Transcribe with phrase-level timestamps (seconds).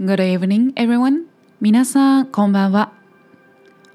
[0.00, 1.26] Good evening, everyone.
[1.60, 2.90] 皆さん、こんばんは。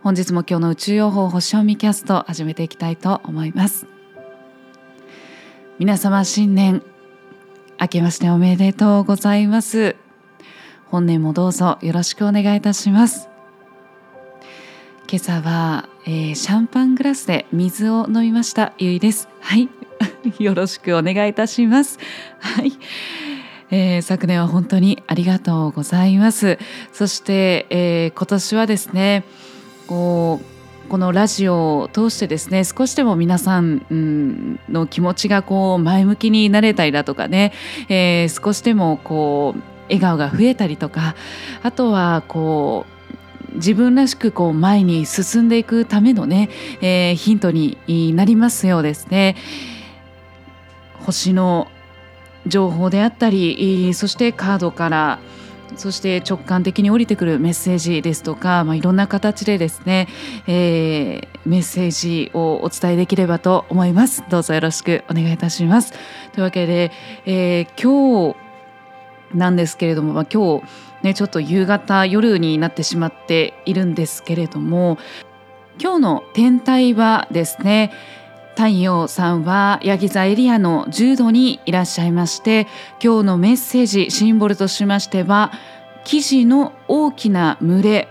[0.04, 3.88] 本日も今日の宇宙予報星読みキャスト始めていきたいと思います。
[5.80, 6.84] 皆様、新年
[7.82, 9.96] 明けましておめでとうございます。
[10.92, 13.28] 本年もどうぞよろしくお願いいたします。
[15.10, 19.28] 今朝は、えー、シャンパングラスで水を飲みましたゆいです。
[19.42, 19.70] はい、
[20.38, 21.98] よろしくお願いいたします。
[22.40, 22.74] はい。
[23.72, 26.60] えー、昨年は本当にありがとうございます
[26.94, 29.24] そして、えー、今年はですね
[29.88, 37.54] こうこのラジオを通してですね少しでも皆さんの気持ちがこう前向きになれたりだとかね、
[37.90, 41.16] えー、少しでもこう笑顔が増えたりとか
[41.64, 42.96] あとはこう
[43.56, 46.50] 自分らしくこう前に進んでいくためのね、
[46.82, 47.78] えー、ヒントに
[48.14, 49.38] なりますようですね。
[51.06, 51.68] 星の
[52.48, 55.20] 情報であったりそしてカードから
[55.76, 60.08] そして直感的に降りてくるメッセージですとか、まあ、いろんな形でですね、
[60.48, 64.24] えー、メッセージをお伝えできればと思います。
[64.30, 65.92] どうぞよろしくお願いいたします。
[66.32, 66.92] というわけで、
[67.26, 70.66] えー、今日なんですけれども、まあ、今日
[71.04, 74.98] ねちょっと夕方夜になってしまっているんですけれども
[75.80, 77.92] 今日の天体はですね
[78.56, 82.68] 太陽さんはヤギ座エリアの10度にいらっしゃいまして
[83.04, 85.52] 今日のメッセージシンボルとしましては
[86.06, 88.08] 生地の大きな群れ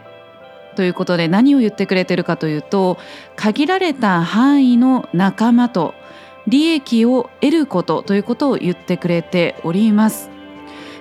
[0.76, 2.98] ということで何を言ってくれてるかというと
[3.36, 5.94] 限られた範囲の仲間と
[6.46, 10.33] 利益を得ることということを言ってくれております。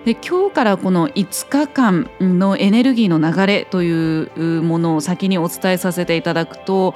[0.06, 4.24] で今日からこの5日間のエネルギーの流れとい
[4.58, 6.94] うものを先にお伝えさせていただくと、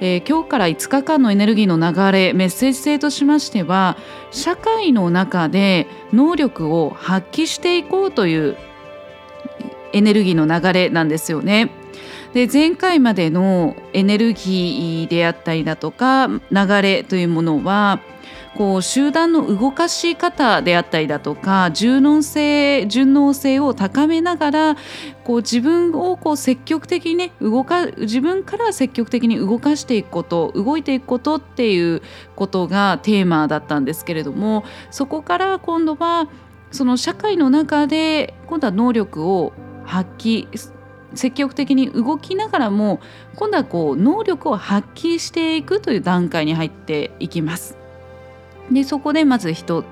[0.00, 3.96] えー、今日から5日間のエネルギーの流れメッセージ性としましては
[4.32, 8.56] 社会の中で能力を発揮していこうという
[9.92, 11.70] エネルギーの流れなんですよね。
[12.34, 18.00] で前回までのエネルギーであったりだとか流れというものは
[18.56, 24.76] こう集団の動かし方であったりだとか柔軟性順応性を高めながら
[25.24, 32.02] こう自分をこう積極的にね動か自分から積極的に動かしていくこと動いていくことっていう
[32.36, 36.28] ことがテーマだったんですけれどもそこから今度は
[36.70, 39.52] その社会の中で今度は能力を
[39.84, 40.48] 発揮
[41.14, 43.00] 積極的に動きながらも
[43.36, 47.78] 今度はこう能力を発揮していくという段階に入っていきます。
[48.70, 49.84] でそこでまず人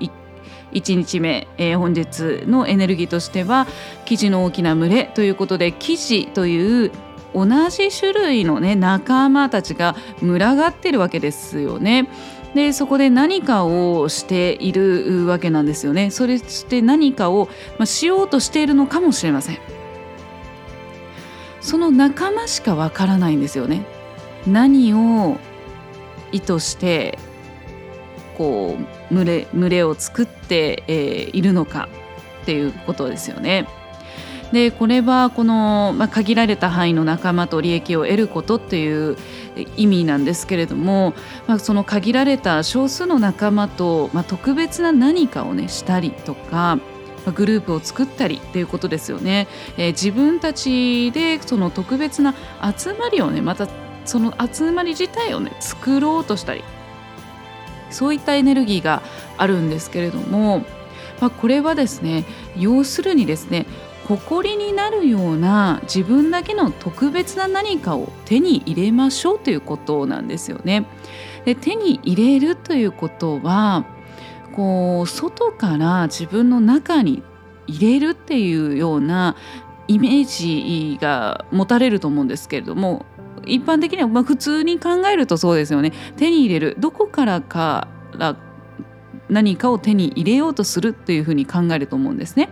[0.71, 3.67] 1日目、えー、本日のエネルギーとしては
[4.05, 6.91] 生地の大きな群れということで生地という
[7.33, 12.09] 同じ種類のね仲間たちが群がってるわけですよね。
[12.55, 16.09] でそこで何かをしているわけなんですよね。
[16.09, 19.59] それして何かを、まあ、しようとしているのかもしれません。
[21.61, 23.85] その仲間しかわからないんですよね。
[24.47, 25.37] 何を
[26.31, 27.19] 意図して
[28.37, 28.77] こ
[29.11, 31.89] う群れ群れを作って、えー、いるのか
[32.43, 33.67] っていうことですよね。
[34.51, 39.17] でこれはこの、まあ、限られた範囲の仲間と利益を得ることっていう
[39.75, 41.13] 意味なんですけれども、
[41.47, 46.79] まあ、その限られた少数の仲間と、まあ、特別な何かをねしたりとか。
[47.35, 52.33] グループを作ったりっていうことですよね、えー、自分たちでその特別な
[52.77, 53.67] 集まりをねまた
[54.05, 56.63] その集まり自体をね作ろうとしたり
[57.89, 59.01] そういったエネルギーが
[59.37, 60.59] あるんですけれども、
[61.19, 62.25] まあ、これはですね
[62.55, 63.65] 要するにですね
[64.07, 70.85] 誇りになるような自分だけの特別な何かを手に入れましょうということなんですよね。
[71.43, 73.85] で手に入れるということは
[74.55, 77.21] こう外から自分の中に
[77.67, 79.35] 入れるっていうような
[79.87, 83.05] イメージが持たれると思うんですけれども
[83.47, 87.87] 一般的にはまあ普通に考えるとそうですよね手に入れるどこからか
[88.17, 88.37] ら
[89.29, 92.49] 何かを手に入れようとするっていうふうに考えると思うんですね。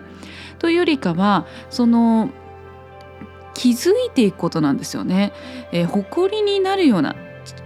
[0.60, 2.30] というよりかはその
[3.54, 5.32] 気づいていくことなんですよね。
[5.72, 7.16] えー、誇りになるような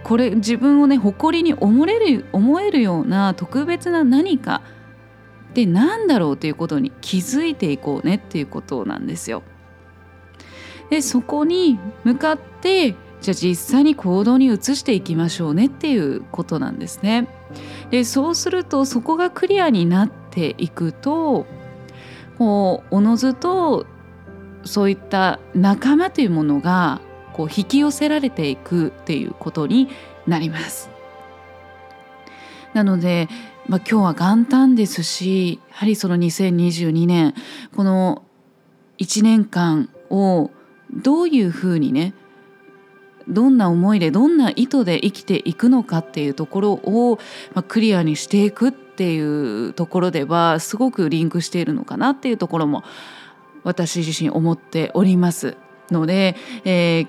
[0.04, 4.62] これ自分をね誇りに思える思えるような特別な何か
[5.50, 9.42] って何だろうということに気づいていこうねっていうことなんですよ。
[10.90, 17.28] でそこに向かってじゃあ実際に行動に移していきましょうねっていうことなんですね。
[17.90, 21.46] でそうするとそこがクリアになっていくと
[22.38, 23.86] こうおのずと
[24.64, 27.00] そういった仲間というものが
[27.32, 29.88] こう引き寄せられていくっていうことに
[30.26, 30.90] なります。
[32.72, 33.28] なので、
[33.66, 37.34] まあ、今日は元旦ですしやはりその2022年
[37.74, 38.22] この
[38.98, 40.50] 1年間を
[40.92, 42.14] どういうふうにね
[43.30, 47.18] どんな思いでどんな意図で生きていくのかっていうところを、
[47.54, 49.20] ま、クリアにしていくってい
[49.66, 52.84] うところではすごくリンクしているのかなっていうところも
[53.62, 55.56] 私自身思っております。
[55.90, 57.08] ので、えー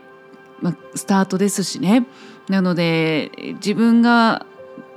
[0.62, 2.06] ま、スタートですしね。
[2.50, 4.46] なので自分が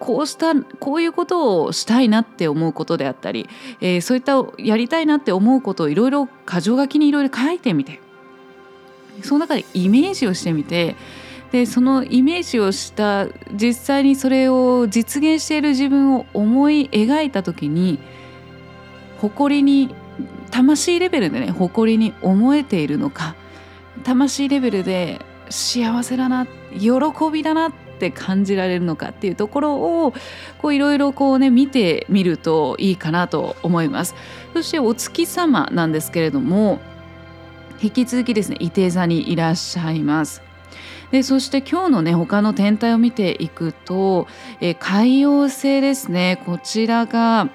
[0.00, 3.48] こうしたこういうことをしたいなって思うことであったり、
[3.80, 8.00] えー、そういったやりたいなって思うことをいろいろ箇条書きにいろいろ書いてみて
[9.22, 10.96] その中でイメージをしてみて
[11.52, 18.00] でそのイメージをした実際にそれを実現している自分を思い描いた時に
[19.18, 19.94] 誇りに
[20.50, 23.36] 魂レベルでね誇りに思えているのか
[24.02, 26.90] 魂レベルで幸せだな喜
[27.32, 29.74] びだなって感じられるのかっていうところ
[30.06, 30.12] を
[30.58, 34.14] こういろいろこうね見てみるといいかなと思います。
[34.52, 36.80] そしてお月様なんですけれども
[37.82, 40.42] 引き続きですね伊手座にいらっしゃいます。
[41.10, 44.26] でそして今日のね他の天体を見ていくと、
[44.60, 46.42] えー、海洋星ですね。
[46.44, 47.48] こちらが、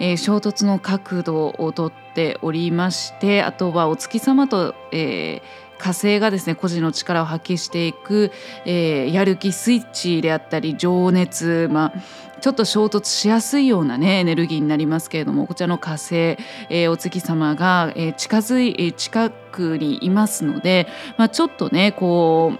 [0.00, 8.32] えー、衝突の角度をとっておりましてあとはお月様と、えー火星がですね個人の力を発揮していく、
[8.66, 20.86] え、やる気スイッチであったり情熱、まあ、ちょっと衝突しやすいようなねエネルギーになりますけれどもこちらの火星、えー、お月様が、えー、近づい近くにいますので、
[21.16, 22.52] まあ、ちょっとねこ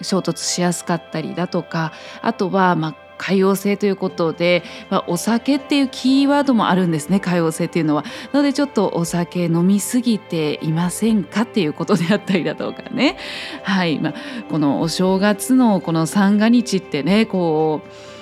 [0.00, 1.92] う衝突しやすかったりだとか
[2.22, 8.04] あとはまあ海洋性ということで、まあ、お酒っていうキーワードもあるんですね海洋性っていうのは。
[8.32, 13.16] なのでちょっとお酒飲みすぎていませんかっていうことであったりだとかね。
[13.62, 14.14] はいまあ、
[14.50, 18.15] このお正月のこの三が日ってねこう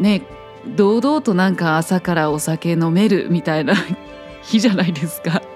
[0.00, 0.22] ね
[0.76, 3.74] 堂々となんか朝からお酒飲めるみたいな
[4.42, 5.42] 日じゃないですか。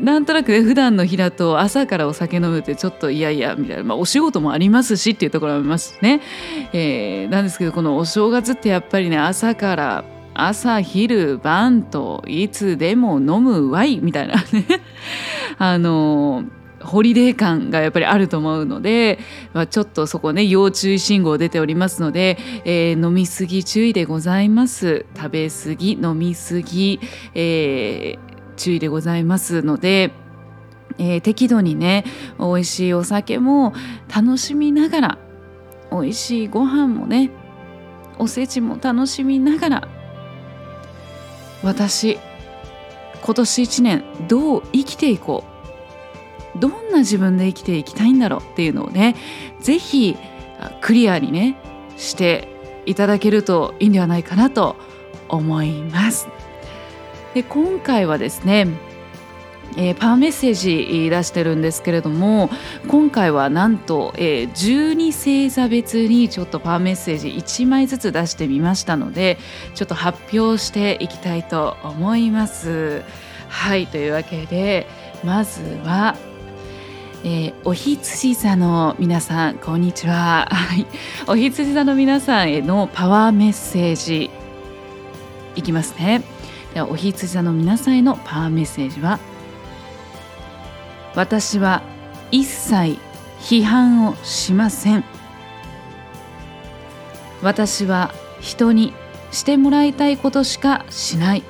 [0.00, 6.20] なんとなくね普段の日だと朝からお酒飲むってちょっといやいやみたいな、まあ、お仕事もありますしっていうところもありますしね、
[6.72, 14.66] えー、なんですけどこのお正月ってやっぱりね朝から朝昼晩といつでも飲むわいみたいなね。
[15.58, 16.44] あの
[16.84, 19.18] ホリデー感がやっぱりあると思うので、
[19.52, 25.06] まあ、ちょっとそこね要注意信号出ておりますので、えー、飲みすぎ注意でございます。
[25.16, 27.00] 食べ過ぎ飲みすぎ、
[27.34, 30.12] えー注意でございますので、
[30.98, 32.04] えー、適度にね
[32.38, 33.72] 美味しいお酒も
[34.14, 35.18] 楽しみながら
[35.90, 37.30] 美味しいご飯もね
[38.18, 39.88] おせちも楽しみながら
[41.62, 42.18] 私
[43.22, 45.51] 今年一年どう生きていこう
[46.56, 49.16] どんな自分で生きていきたいんだろうっていうのをね
[49.60, 50.16] 是非
[50.80, 51.56] クリアにね
[51.96, 52.48] して
[52.86, 54.76] いただけるといいんではないかなと
[55.28, 56.28] 思います。
[57.34, 58.68] で今回はですね
[59.76, 62.50] えー、パワーメッセージ出してるんですけれども
[62.88, 69.38] 今回はなんと、えー、12星座別にちょっとパワーメッセージ1枚ずつ出してみましたので
[69.74, 73.02] ちょっと発表していきたいと思います。
[73.48, 74.86] はいというわけで
[75.24, 76.16] まずは
[77.24, 80.48] えー、おひつじ座の皆さんこんにちは。
[81.28, 84.30] おひつじ座の皆さんへのパワーメッセージ
[85.54, 86.22] いきますね。
[86.74, 89.20] ではおひつじ座の皆さんへのパワーメッセージは
[91.14, 91.82] 私は
[92.30, 92.98] 一切
[93.40, 95.04] 批判をしません
[97.42, 98.94] 私は人に
[99.30, 101.42] してもらいたいことしかしない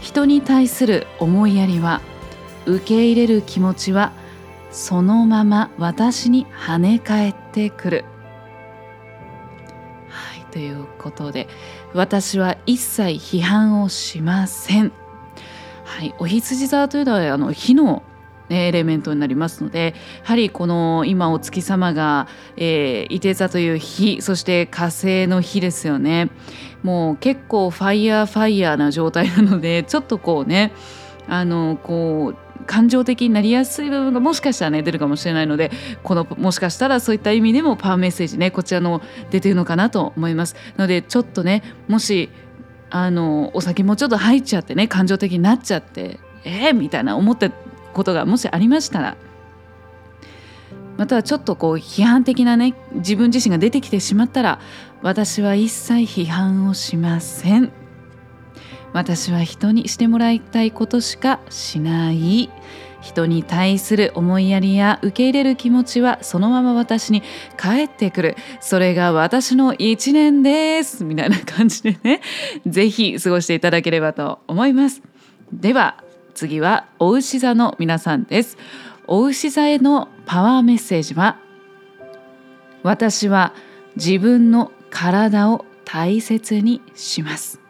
[0.00, 2.00] 人に対する思いやりは
[2.66, 4.12] 受け入れる気持ちは
[4.70, 8.04] そのまま私に跳ね返ってくる
[10.08, 11.48] はいということで
[11.92, 13.02] 私は一切
[13.38, 14.92] 批判をしません。
[15.84, 18.04] はい、お羊座というのはあの火の
[18.48, 26.30] エレメントになりますのでやはりこの今お月様が、えー、伊手座という火そして火星の火ですよね
[26.82, 30.72] もう結構ファイヤーファイヤーな状態なのでちょっとこうね
[31.28, 35.72] あのこう感情的になりやすい部分がもしかしたらね出るかもしれないので
[36.04, 42.30] このもしかしたらそういった意味でもパワーメッセージねこちらの出てるのかなと思いますのでちょっとねもし
[42.88, 49.16] あのお酒もちょっと入っちゃってね感情的になっちゃってえー、みたいな思ったことがもしありましたら
[50.96, 54.60] またはちょっとこう批判的なね自分自身が出てきてしまったら
[55.02, 57.79] 私は一切批判をしません。
[58.92, 62.50] 私は人にしてもらいたいことしかしない。
[63.00, 67.22] 人に対する思いやりや受け入れる気持ちはそのまま私に
[67.56, 68.36] 返ってくる。
[68.60, 71.04] それが私の一年です。
[71.04, 72.20] みたいな感じでね。
[72.66, 75.02] 是非過ごしていただければと思います。
[75.52, 76.02] では
[76.34, 78.58] 次はお牛座の皆さんです。
[79.06, 81.38] お牛座へのパワーメッセージは
[82.82, 83.52] 私は
[83.96, 87.60] 自分の体を大切にします。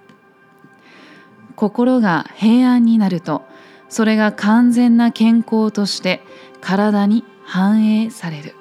[1.61, 3.43] 心が平安になると
[3.90, 6.23] それが完全な健康として
[6.62, 8.55] 体に反映される。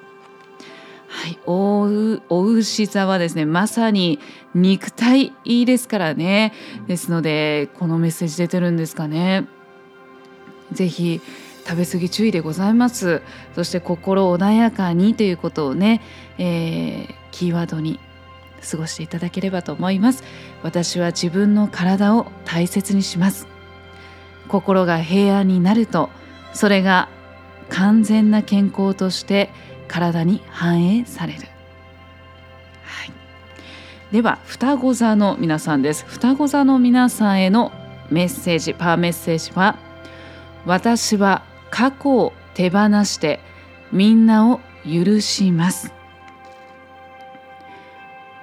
[1.07, 4.19] はい、おうお牛座はですねまさに
[4.53, 5.31] 肉体
[5.65, 6.51] ですからね。
[6.87, 9.47] ですのでこのメッセージ出てるんですかね。
[10.73, 11.21] ぜひ
[11.65, 13.21] 食べ過ぎ注意でございます。
[13.55, 16.01] そして心穏やかにということをね、
[16.37, 17.97] えー、キーワードに
[18.69, 20.23] 過ごしていただければと思います。
[20.63, 23.47] 私は自分の体を大切にします。
[24.47, 26.09] 心が平安になると
[26.53, 27.07] それが
[27.69, 29.49] 完全な健康として
[29.87, 31.39] 体に反映される、
[32.83, 33.11] はい、
[34.11, 36.05] では双子座の皆さんです。
[36.07, 37.71] 双子座の皆さんへの
[38.09, 39.77] メッセージパワーメッセージは
[40.65, 43.39] 私は過去を手放して
[43.91, 45.93] みんなを許します。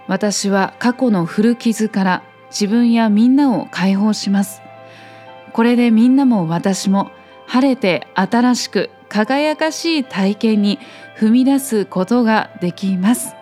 [0.08, 4.62] 私は過去の古傷から自分やみんなを解放します
[5.52, 7.10] これでみんなも私も
[7.46, 10.78] 晴れて新しく輝かしい体験に
[11.16, 13.34] 踏み出すことができます。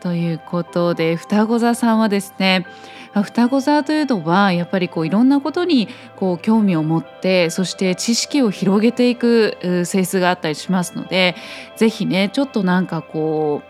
[0.00, 2.66] ということで双子座さんはですね
[3.14, 11.34] 双子座というのはやっぱりこういろんなことにこう興味を持ってそして知識を広げていく性質があったりしますので
[11.76, 13.67] 是非ねちょっとなんかこう、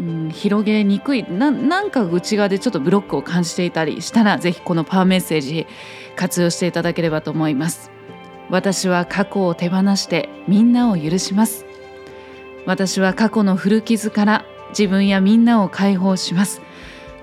[0.00, 5.66] うん、広げにくいなんか内側でちょっとブロックを感じていたりしたら是非このパワーメッセージ
[6.14, 7.90] 活用していただければと思います。
[8.50, 11.66] 私は過去を手放してみんなを許します。
[12.64, 16.62] 私は過去の古傷から自分やみんなを解放します。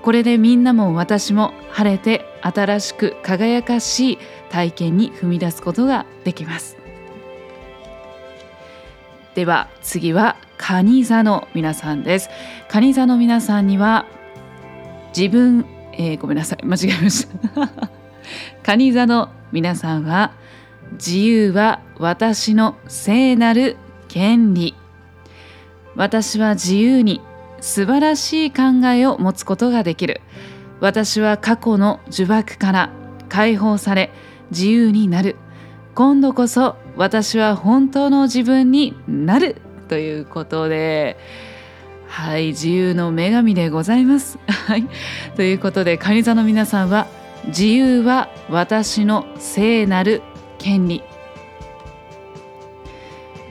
[0.02, 4.18] これでみんなも私も晴れて新しく輝かしい
[4.50, 6.75] 体験に踏み出すことができます。
[9.36, 12.30] では次は蟹座の皆さんです
[12.68, 14.06] 蟹座の皆さんには
[15.16, 15.64] 自分、
[15.94, 16.64] えー、ごめんなさい。
[16.64, 17.90] 間違えました。
[18.62, 20.32] 蟹座の皆さんは
[20.92, 23.78] 自由は私の聖なる
[24.08, 24.74] 権利。
[25.94, 27.22] 私は自由に
[27.62, 30.20] 素晴らしい考えを持つことができる。
[30.80, 32.90] 私は過去の呪縛から
[33.30, 34.10] 解放され
[34.50, 35.36] 自由になる。
[35.96, 39.56] 今度こそ私は本当の自分になる
[39.88, 41.16] ということで
[42.06, 44.38] はい自由の女神でございます。
[44.46, 44.86] はい、
[45.36, 47.06] ということで蟹座の皆さんは
[47.46, 50.20] 自由は私の聖なる
[50.58, 51.02] 権利。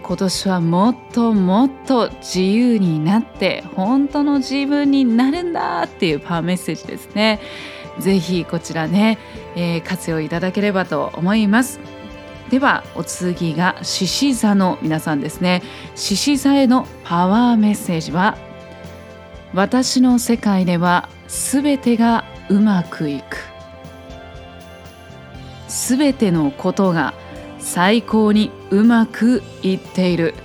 [0.04, 7.40] 今年はもっともっと自由になって本当の自分になるんだっていうパワーメッセージですね。
[7.98, 9.18] ぜひこちらね、
[9.56, 11.95] えー、活用いただければと思います。
[12.50, 15.64] ではお次が獅子座の皆さんですね。
[15.96, 18.38] 獅子座へのパワーメッセージは
[19.54, 23.38] 私の世界ではすべてがうまくいく。
[25.68, 27.14] すべてのことが
[27.60, 30.36] 最高にうまくいっている。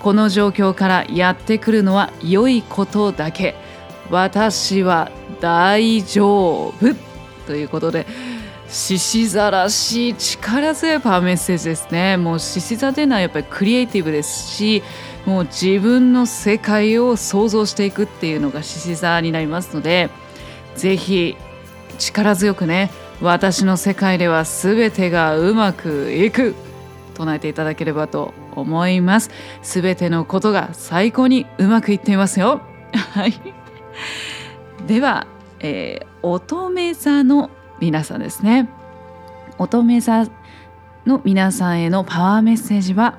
[0.00, 3.56] この状況からやってくるのは良いことだけ。
[4.08, 6.94] 私は大丈夫。
[7.46, 8.06] ということで
[8.70, 12.16] 獅子座らしい力強いパワーメッセージですね。
[12.16, 14.84] もう獅子座というのはやっぱりクリエイティブですし
[15.26, 20.08] もう自分の世界を想像していくっていうのが獅子座になりますので
[20.76, 21.36] ぜひ
[21.98, 26.54] 力強くね私の世界では全てがうまくいく
[27.14, 29.30] 唱えていただければと思います。
[29.62, 32.62] 全てのことが最高にうまくいっていますよ。
[32.94, 33.34] はい。
[34.86, 35.26] では、
[35.58, 37.50] えー、乙女座の
[37.80, 38.68] 皆さんですね。
[39.58, 40.26] 乙女座
[41.06, 43.18] の皆さんへのパワーメッセージは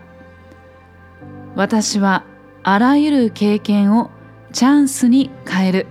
[1.56, 2.24] 私は
[2.64, 4.12] あらゆる経験を
[4.54, 5.88] チャンスに変える。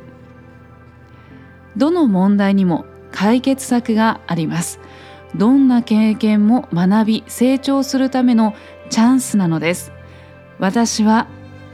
[1.77, 4.81] どの問題にも解決策があります。
[5.37, 8.55] どんな経験も学び成長するための
[8.89, 9.93] チャンスなのです。
[10.59, 11.29] 私は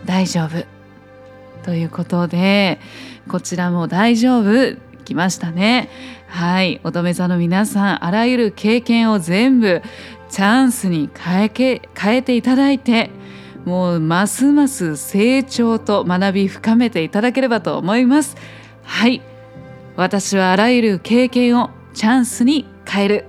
[0.04, 0.66] 大丈夫。
[1.62, 2.78] ということで
[3.28, 4.85] こちらも大丈夫。
[5.06, 5.88] 来ましたね。
[6.28, 6.80] はい。
[6.84, 9.80] 乙女座の皆さんあらゆる経験を全部
[10.28, 13.10] チャンスに変えけ変えていただいて
[13.64, 18.36] もうますます成長と学び深めていただければと思います。
[18.82, 19.22] はい。
[19.96, 23.24] 私はあらゆる経験をチャンスに変える。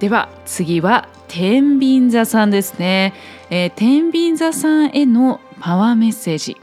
[0.00, 3.14] では次は天秤座さんですね、
[3.50, 6.56] えー、天秤座さんへのパワーメッセージ。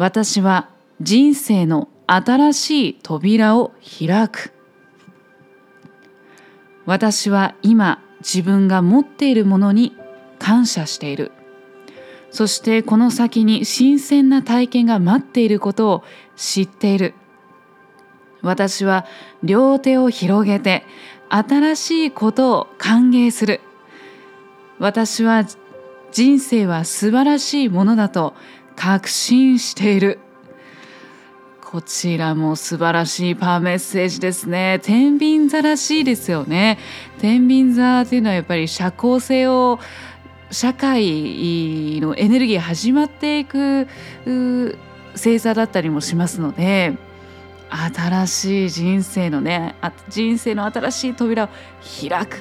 [0.00, 0.70] 私は
[1.02, 4.50] 人生の新しい扉を開く。
[6.86, 9.94] 私は今自分が持っているものに
[10.38, 11.32] 感謝している。
[12.30, 16.04] そしてこの先に新鮮な体験が待っていることを
[16.34, 17.12] 知っている。
[18.40, 19.04] 私は
[19.42, 20.86] 両手を広げて
[21.28, 23.60] 新しいことを歓迎する。
[24.78, 25.44] 私は
[26.10, 28.34] 人生は素晴らしいものだと
[28.80, 30.18] 確信している。
[31.60, 34.80] こちらも素晴らしいパーメッセージですね。
[34.82, 36.78] 天秤座らしいですよね。
[37.18, 39.78] 天秤座っていうのはやっぱり社交性を
[40.50, 43.86] 社会のエネルギー始まっていく
[45.12, 46.96] 星座だったりもしますので
[47.68, 49.74] 新しい人生のね
[50.08, 51.48] 人生の新しい扉を
[52.08, 52.38] 開く。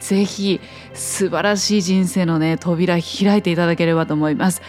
[0.00, 0.60] ぜひ
[0.92, 4.60] 素晴らしい人生のね扉開いていただければと思います。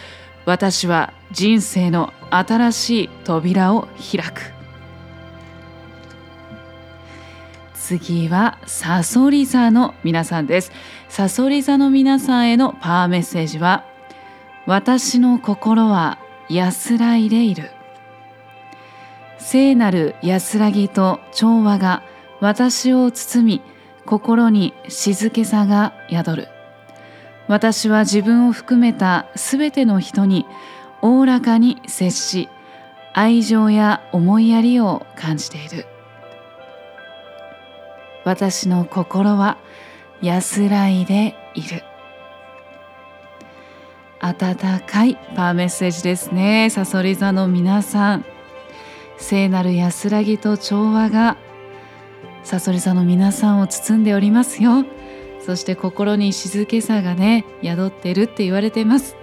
[0.46, 4.52] 私は人生の新しい扉を開く。
[7.74, 10.72] 次はサソリ座の皆さんです。
[11.08, 13.84] サソリ座の皆さんへのパワーメッセージは
[14.66, 17.70] 私の心は安らいでいる。
[19.38, 22.02] 聖なる安らぎと調和が
[22.40, 23.62] 私を包み
[24.06, 26.53] 心に静けさが宿る。
[27.46, 30.46] 私は自分を含めたすべての人に
[31.02, 32.48] おおらかに接し
[33.12, 35.86] 愛情や思いやりを感じている。
[38.24, 39.58] 私の心は
[40.22, 41.84] 安らいでいる。
[44.20, 48.24] 温かいパーメッセージですねさそり座の皆さん。
[49.18, 51.36] 聖なる安らぎと調和が
[52.42, 54.84] さそり座の皆さんを包んでおりますよ。
[55.44, 59.16] そして心に静けさがね宿ってるって言われてます。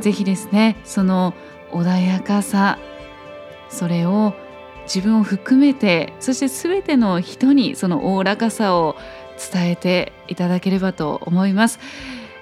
[0.00, 1.34] ぜひですねその
[1.70, 2.78] 穏やかさ
[3.68, 4.34] それを
[4.82, 8.96] 自分を含めてそして全ての人にそのおおらかさを
[9.52, 11.78] 伝えていただければと思います。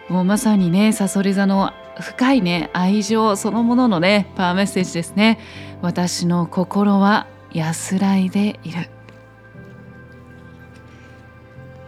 [0.09, 5.39] もうまさにねさそり座の深いね愛情そのもののねパワーメッセージですね。
[5.83, 9.00] 私の心は安らいでいる。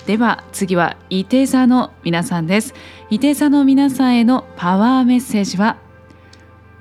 [0.07, 2.75] では次は伊手座の皆さんです。
[3.09, 5.77] 伊手座の皆さんへのパワーメッセージは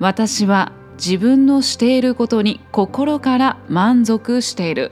[0.00, 4.90] 私は自分のしていることに心から満足している。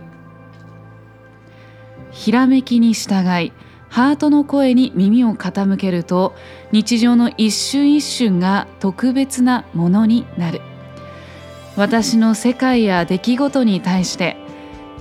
[2.13, 3.53] ひらめきに従い
[3.89, 6.35] ハートの声に耳を傾けると
[6.71, 10.61] 日常の一瞬一瞬が特別なものになる。
[11.77, 14.37] 私の世界や出来事に対して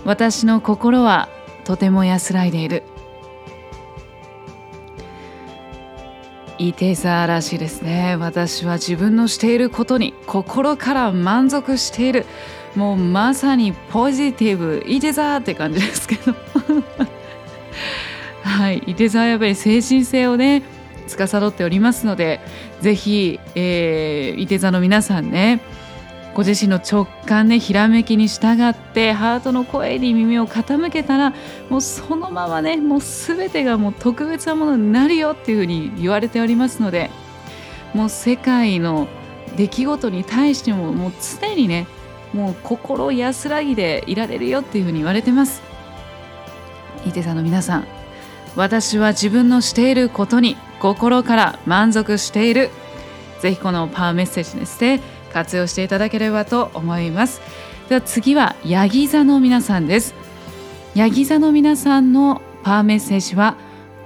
[0.04, 1.30] 私の心は
[1.64, 2.82] とても安らいでいる。
[6.60, 8.18] いて座らしいですね。
[8.18, 12.26] 私は自分のしていることに心から満足している。
[12.76, 14.84] もうまさにポジティブ。
[14.86, 16.36] いて座って感じですけど。
[18.44, 18.84] はい。
[18.86, 20.62] いて座はやっぱり精神性をね
[21.08, 22.40] 司っておりますので
[22.82, 25.62] 是非、えー、いて座の皆さんね
[26.40, 31.34] ご自身の直感ねひらめきに従ってハートの声に耳を傾けたら
[31.70, 37.10] もうそのままねもう全てがもう特別なものになるよっていうふうに言われておりますので
[37.94, 39.10] もう世界の
[39.58, 41.88] 出来事に対してももう常にね
[42.32, 45.62] もう心安らぎでいられるよっていうふうに言われてます。
[47.06, 47.88] 伊手さんの皆さん
[48.56, 52.70] 私は自分のしていることに心から満足している
[53.42, 57.42] ぜひこのパワーメッセージですね活用していただければと思います。
[57.90, 60.14] では次はヤギ座の皆さんです。
[60.96, 63.56] ヤギ座の皆さんのパワーメッセージは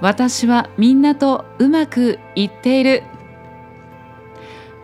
[0.01, 3.03] 私はみんなとうまくいっている。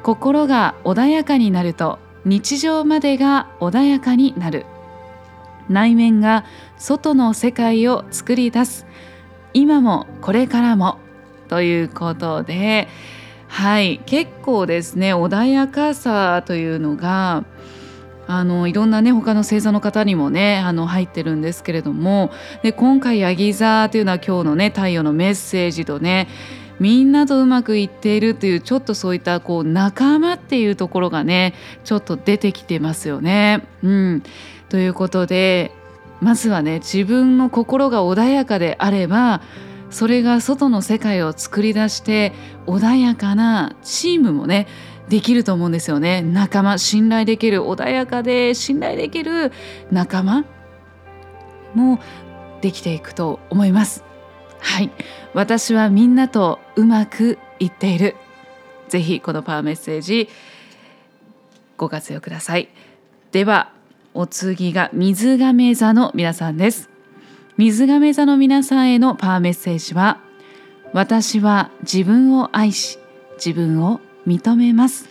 [0.04, 4.66] 心が穏やかになると日常までが穏やかになる。
[5.70, 6.46] 内面が
[6.78, 8.86] 外の世界を作り出す。
[9.54, 11.00] 今もこれからも
[11.48, 12.88] ということで
[13.50, 17.44] はい結構ですね穏やかさというのが
[18.28, 22.32] あのいろんなね他の星座の方にもねあの入ってるんですけれども
[22.62, 26.28] で今回ヤギ座というのは今日のね太陽のメッセージとね
[26.80, 33.68] みんなとうまくいっているというちょっとそういったこう仲間っていうところがねちょっと出てきてますよね。
[33.84, 34.24] うん、
[34.70, 35.72] ということで
[36.22, 39.42] まずはね自分の心が穏やかであれば
[39.90, 42.34] それが外の世界を作り出して
[42.68, 44.68] 穏やかなチームもね
[45.10, 46.22] できると思うんですよね。
[46.22, 49.52] 仲間信頼できる穏やかで信頼できる
[49.92, 50.46] 仲間
[51.74, 52.00] も
[52.62, 54.04] できていくと思います。
[54.60, 54.92] はい。
[55.34, 58.16] 私はみんなとうまくいっている。
[58.88, 60.30] ぜひこのパワーメッセージ
[61.78, 62.70] ご活用ください。
[63.32, 63.72] では
[64.14, 66.99] お次が水亀座の皆さんです。
[67.60, 70.22] 水亀座の皆さんへのパワーメッセージは
[70.94, 73.00] 私は自分を愛し
[73.36, 75.10] 自分を認めます。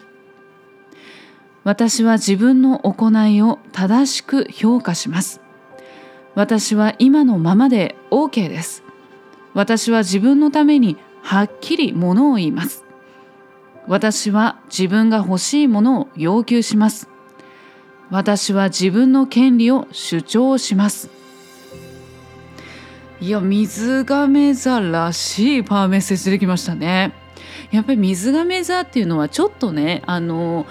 [1.63, 5.43] 私は自分の行いを正しく評価します。
[6.35, 8.83] 私は今のままで OK です。
[9.53, 12.83] 私は自分のためにはっきりものを言います。
[13.87, 17.11] 私は自分が欲しいものを要求します。
[18.09, 21.18] 私は自分の権利を主張します。
[23.21, 27.13] いや水亀座らしいパワーメッセージ出てきましたね。
[27.73, 30.67] やっぱり水亀座っていうのはちょっとねあの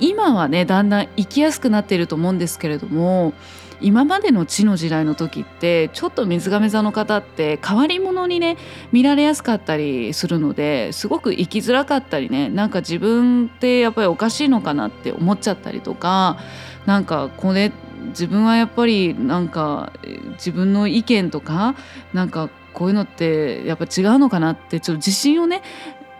[0.00, 3.32] 今はねだんだん生きやすくなっていると思うんですけれども
[3.80, 8.56] 今までの地の時代の時ってちょっと水亀座の方って変わり者にね
[8.92, 16.38] 見られやすかったりするのですごく生きづらかったりねなんか自分ってやっぱりおかしいのかなって思っちゃったりとか
[16.86, 17.72] なんかこれっ
[18.08, 19.92] 自分はやっぱりなんか
[20.32, 21.74] 自分の意見とか
[22.12, 25.62] なんかこういうのってやっぱ違うのかなってちょっと自信をね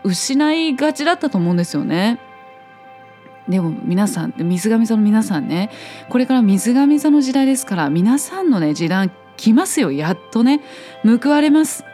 [0.04, 2.20] 失いがちだったと思うんですよね。
[3.48, 5.70] でも皆さん水上座の皆さんね
[6.08, 9.92] これから水上座の時代ですから皆さんのね時代来ますよ。
[9.92, 10.60] やっとね
[11.04, 11.84] 報われます。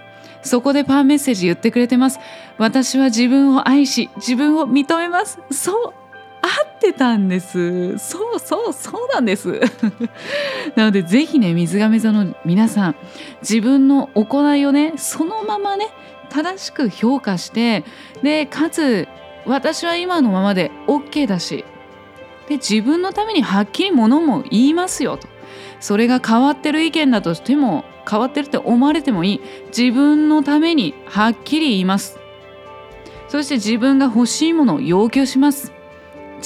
[0.43, 2.19] そこでパンメッセージ言ってくれてます。
[2.59, 5.39] 私は自分を愛し自分を認めます。
[5.51, 6.00] そう。
[6.51, 7.99] ってたんです。
[7.99, 9.61] そうそうそうなんです。
[10.75, 12.97] なのでぜひね水亀座の皆さん
[13.43, 15.89] 自分の行いをねそのままね
[16.31, 17.85] 正しく評価して
[18.23, 19.09] でかつ
[19.47, 21.65] 私は今のままで OK だし
[22.49, 25.29] で自分のためにはっきりものも言いますよと。
[25.79, 29.41] それが変わってる意見だとしても変わってるって思われてもいい。
[29.77, 32.19] 自分のためにはっきり言います。
[33.29, 35.73] そして自分が欲しいものを要求します。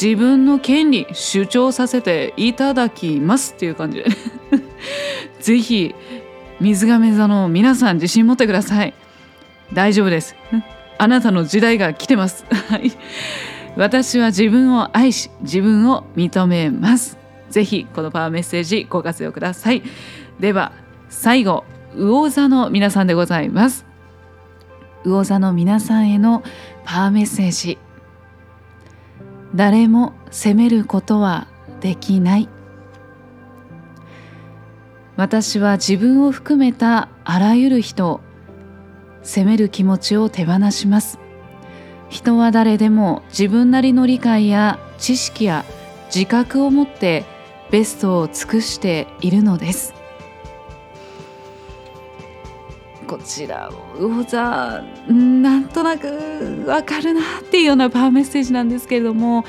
[0.01, 3.99] 自分の権利主張させていただきますっていう感じ。
[3.99, 4.07] で
[5.41, 5.95] ぜひ
[6.61, 8.95] 水亀座の皆さん自信持ってください。
[9.73, 10.37] 大丈夫です。
[10.99, 12.45] あなたの時代が来てます。
[13.77, 17.19] 私は自分を愛し自分を認めます。
[17.51, 19.83] ぜひこのパワーメッセージご活用ください。
[20.41, 20.73] では
[21.09, 21.65] 最後
[21.97, 23.85] 魚座の皆さんでございます。
[25.05, 26.43] 魚座の皆さんへの
[26.85, 27.79] パワーメッセージ。
[29.55, 31.47] 誰も責めることは
[31.81, 32.49] できない。
[35.17, 38.21] 私は自分を含めたあらゆる人を
[39.23, 41.21] 責める気持ちを手放します。
[42.09, 45.65] 人は誰でも自分なりの理解や知識や
[46.13, 47.25] 自覚を持って
[47.71, 49.95] ベストを尽くしているのです。
[53.15, 59.45] こちら魚座なんとなくわかるなっていうようなパワーメッセージなんですけれどもやっ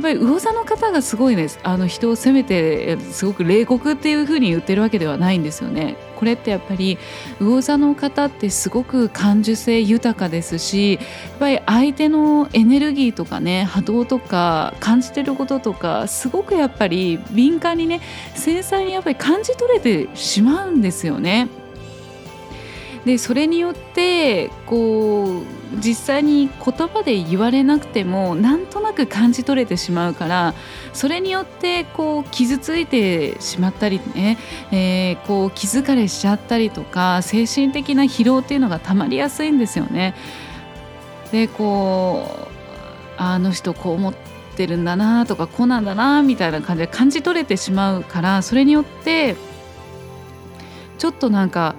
[0.00, 5.98] ぱり魚座の方がすごいですあの人を責めてすごく冷酷っていうふうに言ってるわけではないんですよね。
[6.16, 6.98] これってやっぱり
[7.40, 18.00] 魚座の方ってすごく感受性豊かですしやっぱり相手のエネルギーとかね波動とか感じてることとかすごくやっぱり敏感にね
[18.34, 21.59] 繊細にやっぱり感じ取れてしまうんですよね。
[23.04, 30.54] でそれによってこう実際に言葉で言われなくてもなんとなく感じ取れてしまうから
[30.92, 34.36] それによってこう傷ついてしまったりね、
[34.70, 40.14] えー、こう気疲れしちゃったりとか精神的な疲労っていうのがたまりやすいんですよね。
[41.32, 42.50] でこう
[43.16, 44.14] あの人こう思っ
[44.56, 49.36] てるんだなとかこうなんだなみたいな感じで感じ取れてしまうからそれによって
[50.98, 51.74] ちょっとなんか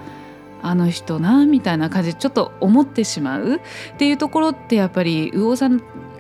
[0.62, 3.60] あの人なみたいな感じでちょっと思ってしまうっ
[3.98, 5.70] ていうところってやっぱり魚座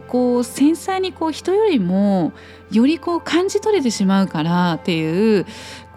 [0.07, 2.33] こう繊細にこう人よりも
[2.69, 5.45] よりこう感じ取れてしまうからっていう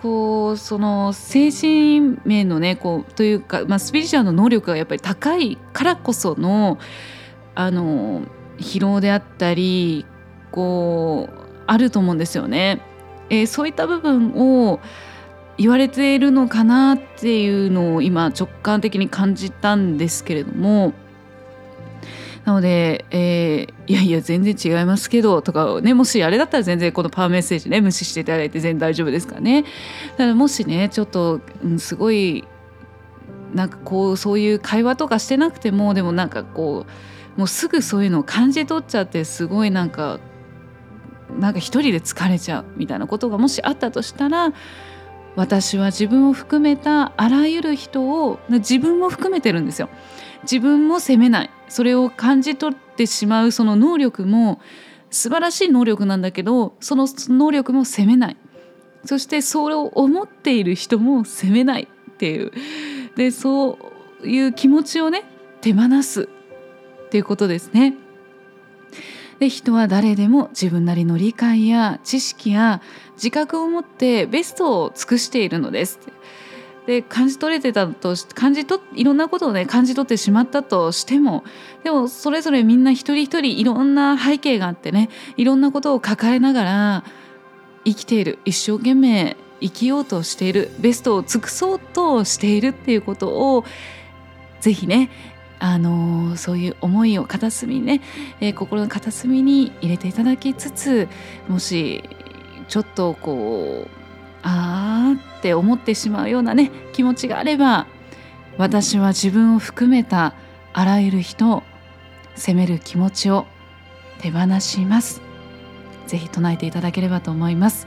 [0.03, 6.79] こうその精神面のねこうというか、まあ、スピリチュアルの能力がやっぱり高いからこその
[7.55, 8.23] あの
[8.59, 10.07] 疲労であったり
[10.53, 12.83] こうあると思うんですよね。
[13.31, 14.81] えー、そういった部分を
[15.57, 20.93] 言われているのかなっていうのを今直感的に感じたんですけれども
[22.45, 29.63] なので、えー、いやいや全然違いますけどとかねもしあれだったら全然このパワーメッセージね無視していただいて全然大丈夫ですからね。
[29.63, 29.69] だ
[30.19, 32.45] からもしねちょっと、うん、すごい
[33.55, 36.85] なんかこうそういう会話とかしてなくてもでもなんかこ
[37.37, 40.21] うもうすぐそういうのを感じ取っちゃってすごいなんか
[41.39, 44.53] なんか一人で疲れちゃうみたいなことがもしあったとしたら
[45.37, 49.89] 私は自分を含めたあらゆる人を自分も含めてるんですよ。
[50.43, 51.51] 自分も責めない。
[51.69, 54.61] それを感じ取ってしまうその能力も
[55.11, 58.37] 素晴らしい能力なんだけどその能力も責めない。
[59.05, 62.53] そしてそれを思っている人も責めないっていう。
[63.17, 63.79] でそ
[64.23, 65.25] ういう気持ちをね
[65.61, 66.29] 手放す
[67.07, 67.95] っていうことですね。
[69.39, 72.81] で人は誰でも自分なりの理解や知識や
[73.15, 75.99] 自覚を持ってベストを尽くしているのです。
[76.87, 81.43] で感じ取れてたと感じ取いろんなことをね感じ取ってしまったとしても
[81.83, 87.05] でもそれぞれみんな一人一人いろんな背景があってねいろんなことを抱えながら
[87.87, 93.65] 生きている一生懸命生きようとしているベストを尽くそうとしているっていうことを
[94.61, 95.11] ぜひね
[95.65, 98.03] あのそういう思いを片隅にね、
[98.39, 101.09] えー、心の片隅に入れていただきつつ
[101.49, 102.05] もし
[102.69, 103.91] ちょっとこう
[104.43, 107.87] あーって思ってしまうようなね気持ちがあれば
[108.59, 110.35] 私は自分を含めた
[110.75, 111.63] あらゆる人を
[112.35, 113.47] 責める気持ちを
[114.19, 115.23] 手放します。
[116.07, 117.87] ぜひ唱えていただければと思います。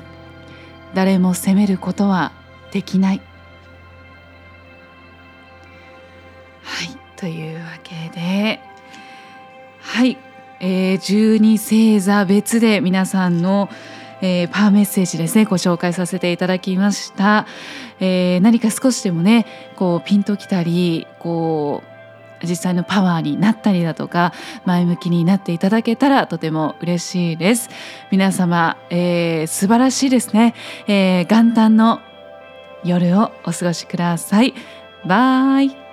[0.95, 2.31] 誰も責めることは
[2.71, 3.21] できない。
[7.17, 8.59] というわけで。
[9.81, 10.17] はい、
[10.59, 13.69] えー、12星座別で皆さんの、
[14.21, 15.45] えー、パワーメッセージですね。
[15.45, 17.47] ご紹介させていただきました、
[17.99, 21.83] えー、何か少しでもねこうピンときたりこ
[22.43, 24.33] う実際のパワーになったりだとか
[24.65, 27.69] 前向きになっていただけたらとても嬉しいです。
[28.11, 30.53] 皆様、えー、素晴らしいですね、
[30.87, 32.01] えー、元旦の
[32.83, 34.53] 夜をお過ごしください。
[35.05, 35.86] バイ。